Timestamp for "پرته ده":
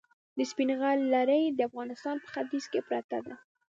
2.87-3.35